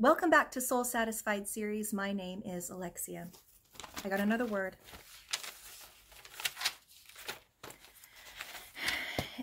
[0.00, 1.92] Welcome back to Soul Satisfied series.
[1.92, 3.28] My name is Alexia.
[4.02, 4.76] I got another word.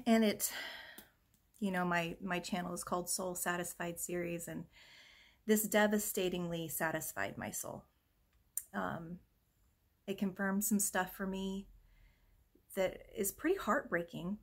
[0.07, 0.51] And it,
[1.59, 4.63] you know, my, my channel is called Soul Satisfied series, and
[5.45, 7.83] this devastatingly satisfied my soul.
[8.73, 9.19] Um,
[10.07, 11.67] it confirmed some stuff for me
[12.73, 14.39] that is pretty heartbreaking.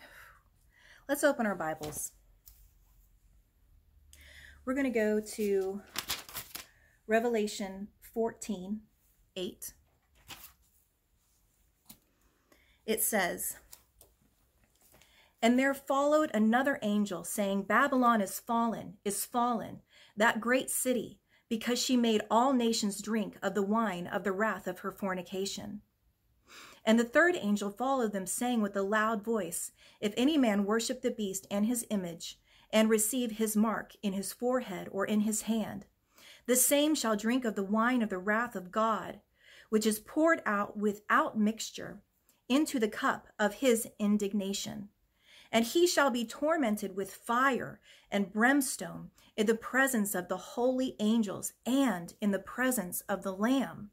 [1.10, 2.12] Let's open our Bibles.
[4.64, 5.82] We're going to go to
[7.08, 8.80] Revelation 14
[9.34, 9.72] 8.
[12.86, 13.56] It says,
[15.40, 19.80] And there followed another angel, saying, Babylon is fallen, is fallen,
[20.16, 21.18] that great city,
[21.48, 25.80] because she made all nations drink of the wine of the wrath of her fornication.
[26.84, 31.02] And the third angel followed them, saying with a loud voice, If any man worship
[31.02, 32.38] the beast and his image,
[32.72, 35.86] and receive his mark in his forehead or in his hand.
[36.46, 39.20] The same shall drink of the wine of the wrath of God,
[39.68, 42.02] which is poured out without mixture
[42.48, 44.88] into the cup of his indignation.
[45.50, 47.80] And he shall be tormented with fire
[48.10, 53.32] and brimstone in the presence of the holy angels and in the presence of the
[53.32, 53.90] Lamb.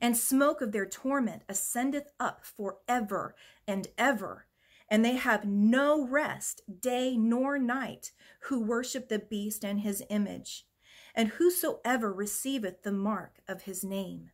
[0.00, 3.34] And smoke of their torment ascendeth up for ever
[3.66, 4.46] and ever
[4.88, 10.66] and they have no rest day nor night who worship the beast and his image,
[11.14, 14.30] and whosoever receiveth the mark of his name.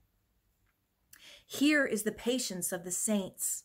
[1.46, 3.64] Here is the patience of the saints.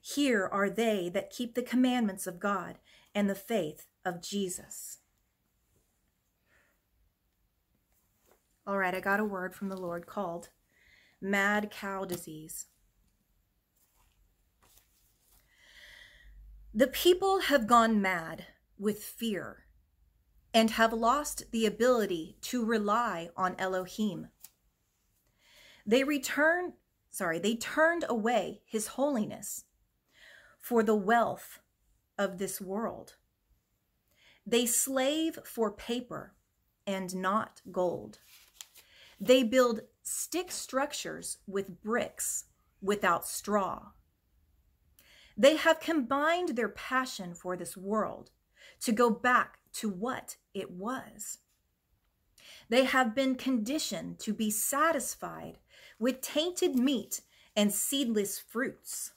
[0.00, 2.78] Here are they that keep the commandments of God
[3.14, 4.98] and the faith of Jesus.
[8.66, 10.50] All right, I got a word from the Lord called
[11.20, 12.66] mad cow disease.
[16.74, 18.46] The people have gone mad
[18.78, 19.66] with fear
[20.54, 24.28] and have lost the ability to rely on Elohim.
[25.84, 26.72] They returned,
[27.10, 29.64] sorry, they turned away his holiness
[30.60, 31.60] for the wealth
[32.16, 33.16] of this world.
[34.46, 36.32] They slave for paper
[36.86, 38.20] and not gold.
[39.20, 42.46] They build stick structures with bricks
[42.80, 43.90] without straw.
[45.36, 48.30] They have combined their passion for this world
[48.80, 51.38] to go back to what it was.
[52.68, 55.58] They have been conditioned to be satisfied
[55.98, 57.20] with tainted meat
[57.56, 59.12] and seedless fruits.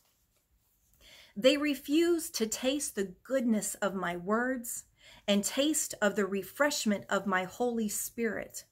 [1.36, 4.86] They refuse to taste the goodness of my words
[5.28, 8.64] and taste of the refreshment of my Holy Spirit.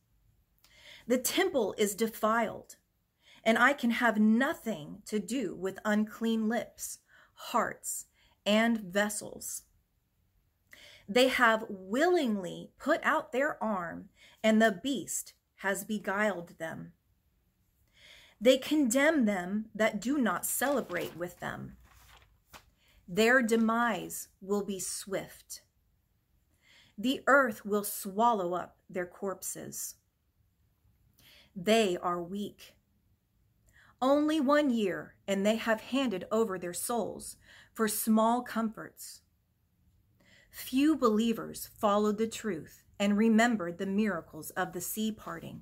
[1.08, 2.78] The temple is defiled,
[3.44, 7.00] and I can have nothing to do with unclean lips
[7.52, 8.06] hearts,
[8.46, 9.64] and vessels.
[11.08, 14.10] They have willingly put out their arm,
[14.44, 16.94] and the beast has beguiled them.
[18.40, 21.78] They condemn them that do not celebrate with them.
[23.08, 25.62] Their demise will be swift.
[26.98, 29.96] The earth will swallow up their corpses.
[31.56, 32.76] They are weak
[34.04, 37.38] only one year, and they have handed over their souls
[37.74, 39.22] for small comforts.
[40.52, 45.62] Few believers followed the truth and remembered the miracles of the sea parting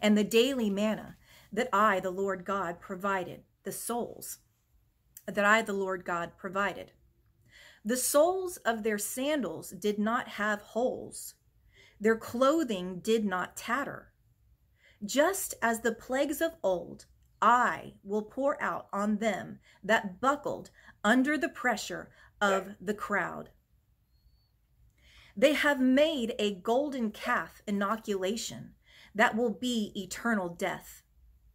[0.00, 1.16] and the daily manna
[1.52, 4.38] that I, the Lord God, provided, the souls
[5.26, 6.92] that I, the Lord God, provided.
[7.84, 11.34] The soles of their sandals did not have holes,
[12.00, 14.12] their clothing did not tatter.
[15.04, 17.06] Just as the plagues of old
[17.42, 20.70] I will pour out on them that buckled
[21.02, 23.50] under the pressure of the crowd.
[25.36, 28.74] They have made a golden calf inoculation
[29.12, 31.02] that will be eternal death,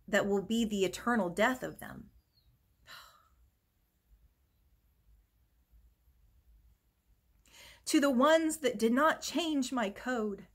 [0.08, 2.10] that will be the eternal death of them.
[7.86, 10.48] to the ones that did not change my code,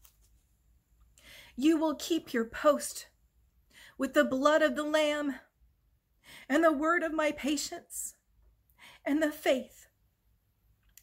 [1.57, 3.07] you will keep your post
[4.03, 5.37] with the blood of the Lamb
[6.49, 8.15] and the word of my patience
[9.05, 9.87] and the faith.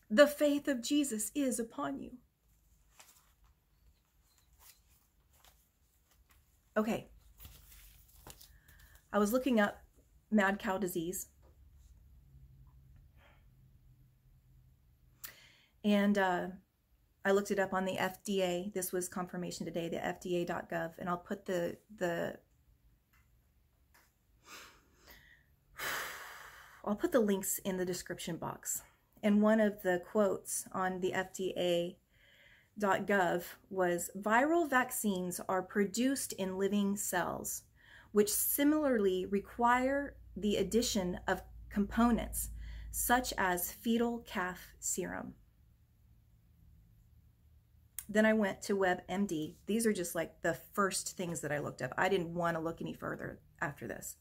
[0.09, 2.17] The faith of Jesus is upon you.
[6.75, 7.07] Okay.
[9.13, 9.77] I was looking up
[10.29, 11.27] mad cow disease.
[15.85, 16.47] And uh,
[17.23, 18.73] I looked it up on the FDA.
[18.73, 22.35] This was confirmation today, the FDA.gov, and I'll put the the
[26.83, 28.81] I'll put the links in the description box.
[29.21, 31.95] And one of the quotes on the FDA.gov
[33.69, 37.63] was viral vaccines are produced in living cells,
[38.11, 42.51] which similarly require the addition of components
[42.91, 45.33] such as fetal calf serum.
[48.07, 49.53] Then I went to WebMD.
[49.67, 51.93] These are just like the first things that I looked up.
[51.95, 54.15] I didn't want to look any further after this.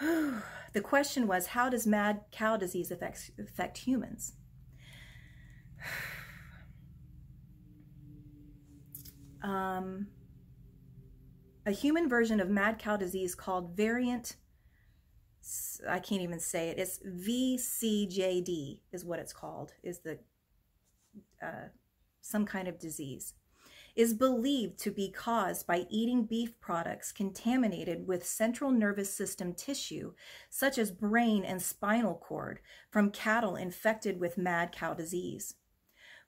[0.72, 4.34] the question was how does mad cow disease affect, affect humans?
[9.40, 10.08] Um,
[11.64, 14.34] a human version of mad cow disease called variant
[15.88, 16.78] I can't even say it.
[16.78, 19.72] It's VCJD is what it's called.
[19.82, 20.18] Is the
[21.42, 21.68] uh,
[22.20, 23.34] some kind of disease
[23.98, 30.12] is believed to be caused by eating beef products contaminated with central nervous system tissue,
[30.48, 32.60] such as brain and spinal cord,
[32.92, 35.56] from cattle infected with mad cow disease.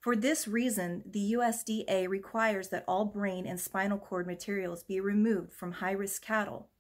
[0.01, 5.53] For this reason, the USDA requires that all brain and spinal cord materials be removed
[5.53, 6.71] from high risk cattle,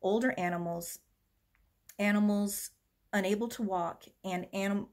[0.00, 1.00] older animals,
[1.98, 2.70] animals
[3.12, 4.86] unable to walk, and, anim-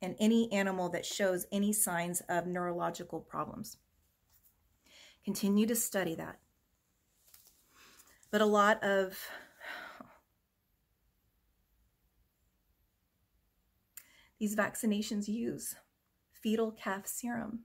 [0.00, 3.78] and any animal that shows any signs of neurological problems.
[5.28, 6.38] Continue to study that.
[8.30, 9.18] But a lot of
[14.38, 15.74] these vaccinations use
[16.32, 17.64] fetal calf serum.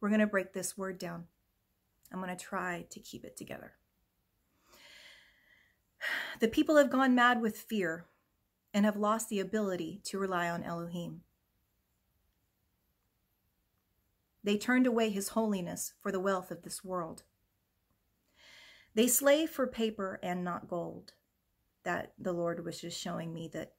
[0.00, 1.24] We're going to break this word down.
[2.10, 3.74] I'm going to try to keep it together.
[6.40, 8.06] The people have gone mad with fear
[8.78, 11.22] and have lost the ability to rely on Elohim.
[14.44, 17.24] They turned away his holiness for the wealth of this world.
[18.94, 21.14] They slave for paper and not gold.
[21.82, 23.72] That the Lord was just showing me that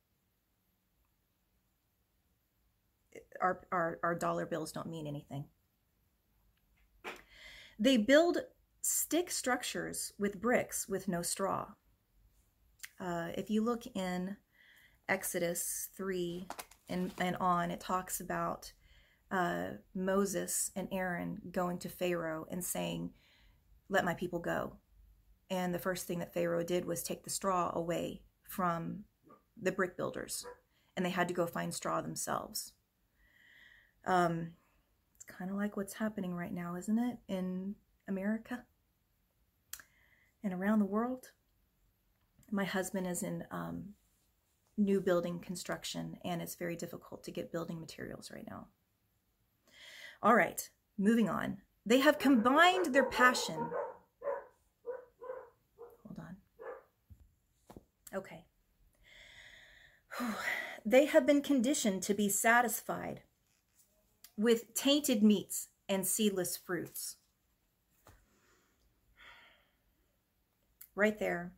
[3.39, 5.45] our, our, our dollar bills don't mean anything.
[7.79, 8.39] They build
[8.81, 11.67] stick structures with bricks with no straw.
[12.99, 14.35] Uh, if you look in
[15.09, 16.47] Exodus 3
[16.87, 18.71] and, and on, it talks about
[19.31, 23.11] uh, Moses and Aaron going to Pharaoh and saying,
[23.89, 24.77] Let my people go.
[25.49, 29.03] And the first thing that Pharaoh did was take the straw away from
[29.61, 30.45] the brick builders,
[30.95, 32.73] and they had to go find straw themselves.
[34.05, 34.51] Um,
[35.15, 37.75] it's kind of like what's happening right now, isn't it, in
[38.07, 38.63] America
[40.43, 41.31] and around the world?
[42.51, 43.93] My husband is in um,
[44.79, 48.67] new building construction, and it's very difficult to get building materials right now.
[50.23, 51.57] All right, moving on.
[51.85, 53.69] They have combined their passion
[56.05, 56.35] Hold on.
[58.17, 58.45] Okay.
[60.85, 63.21] They have been conditioned to be satisfied
[64.37, 67.17] with tainted meats and seedless fruits.
[70.95, 71.51] Right there,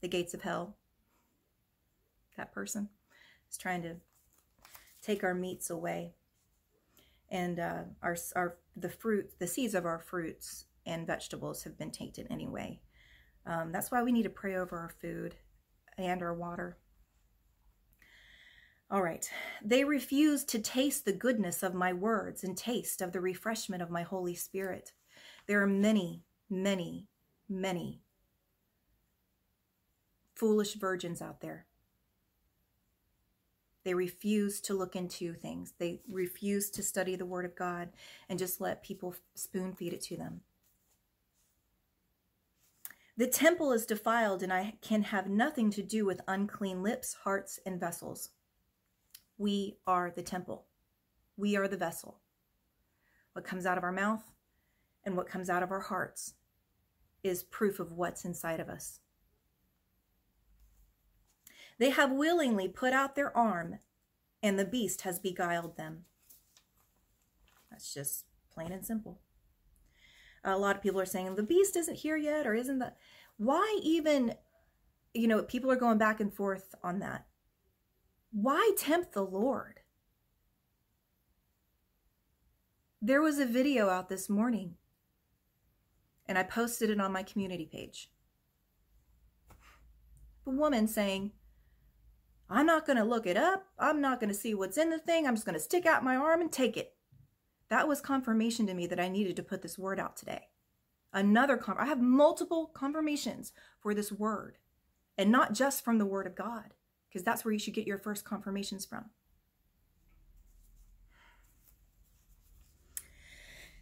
[0.00, 0.76] the gates of hell.
[2.36, 2.88] That person
[3.50, 3.96] is trying to
[5.02, 6.14] take our meats away.
[7.30, 11.90] And uh, our, our the fruit, the seeds of our fruits and vegetables have been
[11.90, 12.80] tainted anyway.
[13.46, 15.36] Um, that's why we need to pray over our food
[15.98, 16.78] and our water.
[18.90, 19.28] All right.
[19.64, 23.90] They refuse to taste the goodness of my words and taste of the refreshment of
[23.90, 24.92] my Holy Spirit.
[25.48, 27.08] There are many, many,
[27.48, 28.02] many
[30.34, 31.66] foolish virgins out there.
[33.86, 35.74] They refuse to look into things.
[35.78, 37.90] They refuse to study the Word of God
[38.28, 40.40] and just let people spoon feed it to them.
[43.16, 47.60] The temple is defiled, and I can have nothing to do with unclean lips, hearts,
[47.64, 48.30] and vessels.
[49.38, 50.66] We are the temple.
[51.36, 52.18] We are the vessel.
[53.34, 54.32] What comes out of our mouth
[55.04, 56.34] and what comes out of our hearts
[57.22, 58.98] is proof of what's inside of us.
[61.78, 63.78] They have willingly put out their arm,
[64.42, 66.04] and the beast has beguiled them.
[67.70, 69.20] That's just plain and simple.
[70.44, 72.96] A lot of people are saying the beast isn't here yet or isn't that
[73.36, 74.34] why even
[75.12, 77.26] you know people are going back and forth on that.
[78.30, 79.80] Why tempt the lord?
[83.02, 84.76] There was a video out this morning
[86.26, 88.10] and i posted it on my community page.
[90.46, 91.32] A woman saying
[92.48, 94.98] i'm not going to look it up i'm not going to see what's in the
[94.98, 96.96] thing i'm just going to stick out my arm and take it
[97.68, 100.48] that was confirmation to me that I needed to put this word out today.
[101.12, 104.58] Another, confirm I have multiple confirmations for this word,
[105.18, 106.74] and not just from the word of God,
[107.08, 109.06] because that's where you should get your first confirmations from.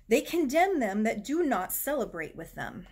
[0.09, 2.87] They condemn them that do not celebrate with them.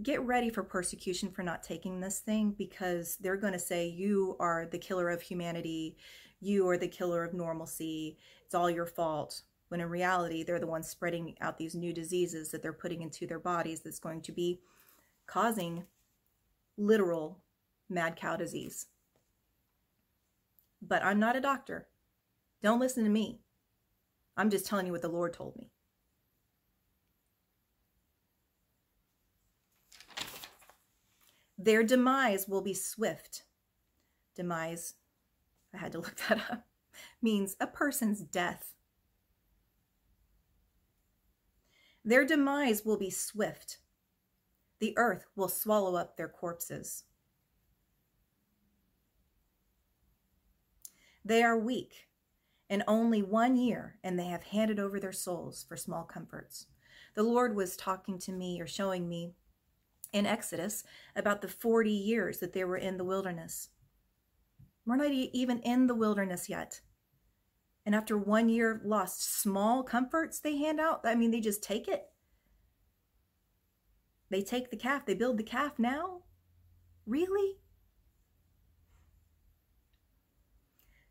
[0.00, 4.36] Get ready for persecution for not taking this thing because they're going to say you
[4.40, 5.96] are the killer of humanity.
[6.40, 8.16] You are the killer of normalcy.
[8.46, 9.42] It's all your fault.
[9.68, 13.26] When in reality, they're the ones spreading out these new diseases that they're putting into
[13.26, 14.60] their bodies that's going to be
[15.26, 15.84] causing
[16.78, 17.38] literal
[17.88, 18.86] mad cow disease.
[20.80, 21.86] But I'm not a doctor.
[22.62, 23.40] Don't listen to me.
[24.36, 25.70] I'm just telling you what the Lord told me.
[31.62, 33.44] Their demise will be swift.
[34.34, 34.94] Demise,
[35.72, 36.66] I had to look that up,
[37.22, 38.72] means a person's death.
[42.04, 43.78] Their demise will be swift.
[44.80, 47.04] The earth will swallow up their corpses.
[51.24, 52.08] They are weak,
[52.68, 56.66] and only one year, and they have handed over their souls for small comforts.
[57.14, 59.34] The Lord was talking to me or showing me
[60.12, 60.84] in Exodus
[61.16, 63.68] about the 40 years that they were in the wilderness.
[64.84, 66.80] We're not even in the wilderness yet.
[67.84, 71.88] And after one year lost small comforts they hand out, I mean, they just take
[71.88, 72.04] it.
[74.30, 76.22] They take the calf, they build the calf now?
[77.06, 77.58] Really?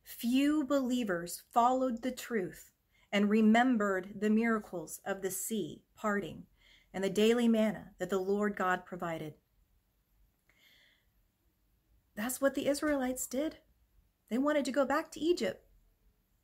[0.03, 2.71] Few believers followed the truth
[3.11, 6.43] and remembered the miracles of the sea parting
[6.93, 9.33] and the daily manna that the Lord God provided.
[12.15, 13.57] That's what the Israelites did.
[14.29, 15.63] They wanted to go back to Egypt.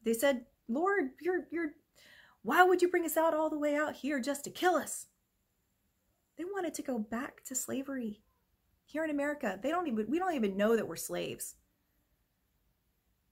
[0.04, 1.72] They said, Lord, you're, you're,
[2.42, 5.08] why would you bring us out all the way out here just to kill us?
[6.38, 8.22] They wanted to go back to slavery
[8.86, 9.60] here in America.
[9.62, 11.56] They don't even, we don't even know that we're slaves.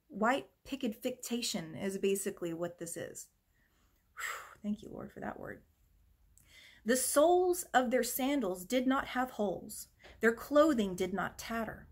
[0.07, 3.27] White picket fictation is basically what this is.
[4.15, 5.61] Whew, thank you, Lord, for that word.
[6.85, 9.87] The soles of their sandals did not have holes,
[10.21, 11.87] their clothing did not tatter.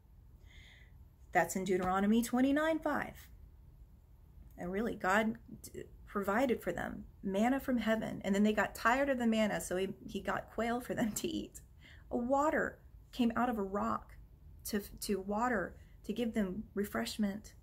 [1.32, 3.28] That's in Deuteronomy 29 5.
[4.56, 5.36] And really, God
[6.06, 8.22] provided for them manna from heaven.
[8.24, 11.12] And then they got tired of the manna, so he, he got quail for them
[11.14, 11.62] to eat.
[12.12, 12.78] A water
[13.12, 14.16] came out of a rock
[14.66, 17.54] to, to water to give them refreshment.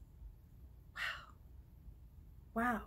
[0.96, 1.34] Wow.
[2.54, 2.80] Wow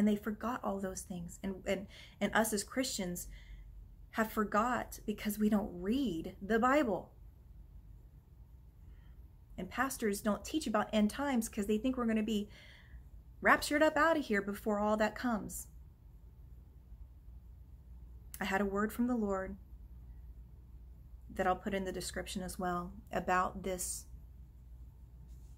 [0.00, 1.38] and they forgot all those things.
[1.42, 1.86] And and
[2.22, 3.28] and us as christians
[4.12, 7.10] have forgot because we don't read the bible.
[9.58, 12.48] And pastors don't teach about end times because they think we're going to be
[13.42, 15.66] raptured up out of here before all that comes.
[18.40, 19.56] I had a word from the lord
[21.34, 24.06] that i'll put in the description as well about this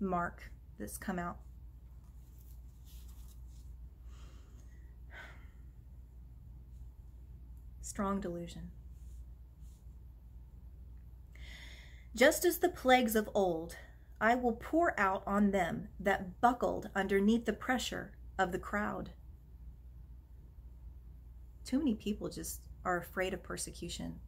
[0.01, 1.39] mark that's come out
[7.93, 8.71] strong delusion.
[12.17, 13.77] Just as the plagues of old,
[14.19, 19.11] I will pour out on them that buckled underneath the pressure of the crowd.
[21.67, 24.21] Too many people just are afraid of persecution.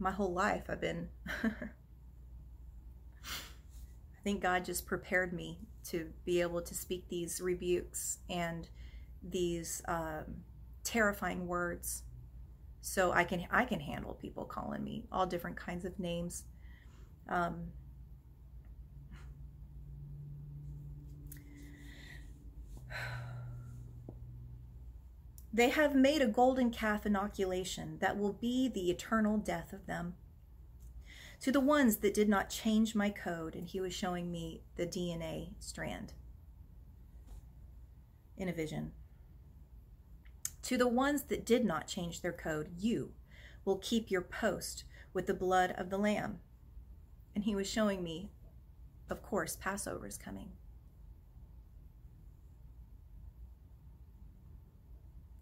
[0.00, 1.10] My whole life, I've been.
[1.44, 1.68] I
[4.24, 8.68] think God just prepared me to be able to speak these rebukes and
[9.22, 10.42] these um,
[10.84, 12.02] terrifying words.
[12.80, 16.44] So I can I can handle people calling me all different kinds of names.
[17.28, 17.68] Um,
[25.54, 30.14] They have made a golden calf inoculation that will be the eternal death of them.
[31.40, 34.86] To the ones that did not change my code, and he was showing me the
[34.86, 36.14] DNA strand
[38.36, 38.92] in a vision.
[40.62, 43.12] To the ones that did not change their code, you
[43.64, 46.38] will keep your post with the blood of the Lamb.
[47.34, 48.30] And he was showing me,
[49.10, 50.50] of course, Passover is coming.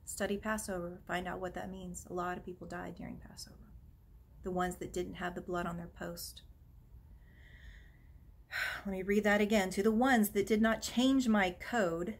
[0.05, 2.07] Study Passover, find out what that means.
[2.11, 3.57] A lot of people died during Passover.
[4.43, 6.43] The ones that didn't have the blood on their post.
[8.87, 9.71] Let me read that again.
[9.71, 12.17] To the ones that did not change my code,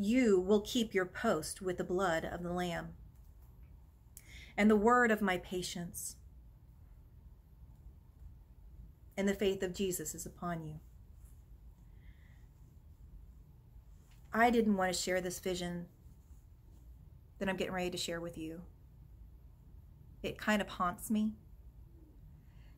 [0.00, 2.90] you will keep your post with the blood of the Lamb
[4.56, 6.14] and the word of my patience.
[9.16, 10.74] And the faith of Jesus is upon you.
[14.32, 15.86] I didn't want to share this vision
[17.40, 18.60] that I'm getting ready to share with you.
[20.22, 21.32] It kind of haunts me.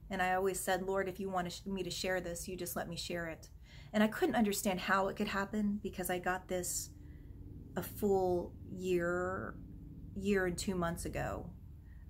[0.09, 2.89] And I always said, Lord, if you want me to share this, you just let
[2.89, 3.51] me share it.
[3.93, 6.91] And I couldn't understand how it could happen because I got this
[7.77, 9.55] a full year,
[10.17, 11.51] year and two months ago.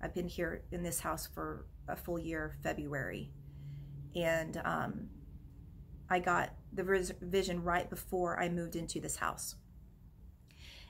[0.01, 3.31] I've been here in this house for a full year, February.
[4.15, 5.09] And um,
[6.09, 9.55] I got the vision right before I moved into this house.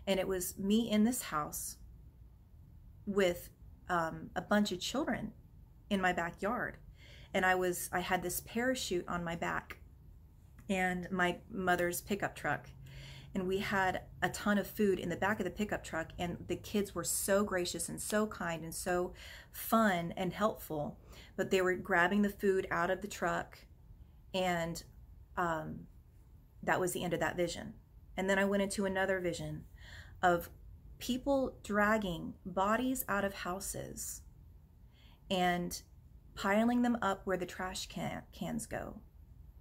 [0.07, 1.77] And it was me in this house
[3.05, 3.49] with
[3.89, 5.33] um, a bunch of children
[5.89, 6.77] in my backyard.
[7.33, 9.77] And I was, I had this parachute on my back
[10.69, 12.69] and my mother's pickup truck.
[13.33, 16.09] And we had a ton of food in the back of the pickup truck.
[16.19, 19.13] And the kids were so gracious and so kind and so
[19.51, 20.97] fun and helpful.
[21.37, 23.59] But they were grabbing the food out of the truck.
[24.33, 24.83] And
[25.37, 25.87] um,
[26.63, 27.73] that was the end of that vision.
[28.17, 29.63] And then I went into another vision
[30.21, 30.49] of
[30.99, 34.21] people dragging bodies out of houses
[35.29, 35.81] and
[36.35, 38.99] piling them up where the trash can, cans go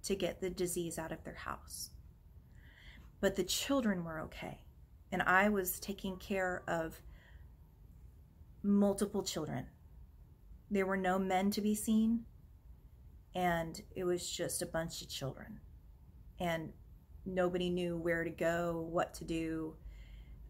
[0.03, 1.91] to get the disease out of their house.
[3.21, 4.57] But the children were okay.
[5.11, 7.01] And I was taking care of
[8.63, 9.67] multiple children.
[10.69, 12.25] There were no men to be seen,
[13.35, 15.59] and it was just a bunch of children.
[16.39, 16.71] And
[17.25, 19.75] nobody knew where to go, what to do.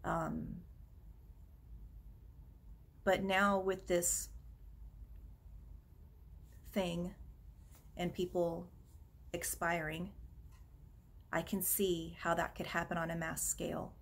[0.04, 0.48] Um,
[3.04, 4.30] but now with this
[6.72, 7.13] thing
[7.98, 8.68] and people
[9.34, 10.12] expiring,
[11.33, 13.93] I can see how that could happen on a mass scale.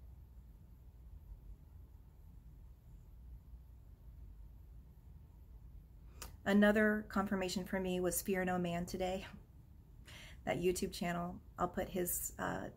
[6.45, 9.27] Another confirmation for me was Fear No Man today.
[10.45, 11.35] That YouTube channel.
[11.59, 12.33] I'll put his.
[12.39, 12.69] Uh,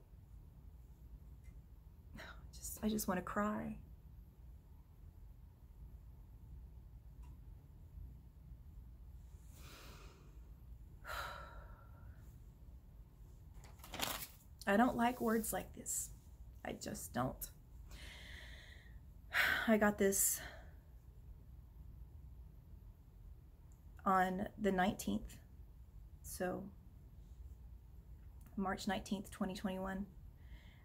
[2.52, 3.76] just I just want to cry.
[14.72, 16.08] I don't like words like this.
[16.64, 17.50] I just don't.
[19.68, 20.40] I got this
[24.06, 25.36] on the 19th.
[26.22, 26.64] So
[28.56, 30.06] March 19th, 2021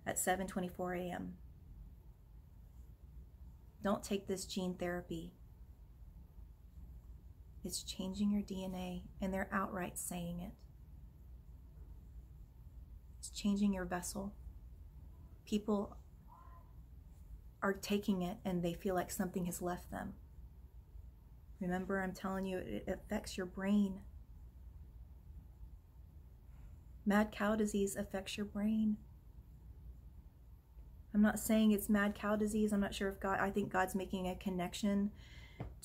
[0.05, 1.35] at 7:24 a.m.
[3.81, 5.31] Don't take this gene therapy.
[7.63, 10.51] It's changing your DNA and they're outright saying it.
[13.27, 14.33] It's changing your vessel.
[15.45, 15.97] People
[17.61, 20.13] are taking it and they feel like something has left them.
[21.59, 23.99] Remember, I'm telling you, it affects your brain.
[27.05, 28.97] Mad cow disease affects your brain.
[31.13, 32.71] I'm not saying it's mad cow disease.
[32.71, 35.11] I'm not sure if God, I think God's making a connection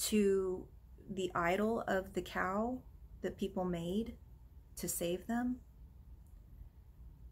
[0.09, 0.67] to
[1.11, 2.83] the idol of the cow
[3.23, 4.15] that people made
[4.77, 5.57] to save them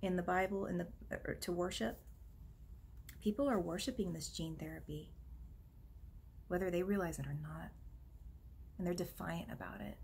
[0.03, 0.87] in the Bible in the
[1.41, 2.01] to worship.
[3.23, 5.13] People are worshiping this gene therapy,
[6.49, 7.71] whether they realize it or not,
[8.79, 9.99] and they're defiant about it.